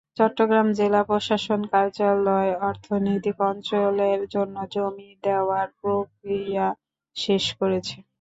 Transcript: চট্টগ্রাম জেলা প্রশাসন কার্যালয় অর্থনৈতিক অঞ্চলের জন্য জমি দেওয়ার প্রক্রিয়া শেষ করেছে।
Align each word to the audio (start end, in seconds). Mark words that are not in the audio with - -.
চট্টগ্রাম 0.17 0.67
জেলা 0.77 1.01
প্রশাসন 1.09 1.61
কার্যালয় 1.73 2.51
অর্থনৈতিক 2.69 3.37
অঞ্চলের 3.49 4.19
জন্য 4.33 4.55
জমি 4.73 5.09
দেওয়ার 5.23 5.67
প্রক্রিয়া 5.79 6.67
শেষ 7.15 7.43
করেছে। 7.59 7.97